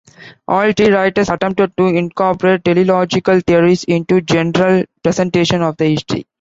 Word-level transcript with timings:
All 0.47 0.71
three 0.73 0.89
writers 0.89 1.29
attempted 1.29 1.77
to 1.77 1.85
incorporate 1.85 2.65
teleological 2.65 3.39
theories 3.41 3.83
into 3.83 4.19
general 4.21 4.83
presentations 5.03 5.61
of 5.61 5.77
the 5.77 5.89
history. 5.91 6.25